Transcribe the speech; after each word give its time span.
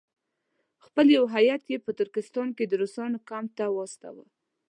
خپل 0.85 1.05
یو 1.17 1.25
هیات 1.35 1.63
یې 1.71 1.77
په 1.85 1.91
ترکستان 1.99 2.47
کې 2.57 2.63
د 2.67 2.73
روسانو 2.81 3.17
کمپ 3.29 3.49
ته 3.57 3.65
واستاوه. 3.77 4.25